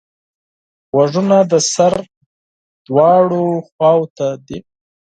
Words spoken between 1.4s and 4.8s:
د سر دواړو خواوو ته دي